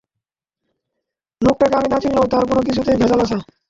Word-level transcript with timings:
লোকটাকে 1.41 1.75
আমি 1.75 1.87
না 1.89 1.97
চিনলেও 2.03 2.31
তার 2.31 2.43
কোন 2.49 2.57
কিছুতে 2.67 2.91
ভেজাল 3.01 3.19
আছে। 3.23 3.35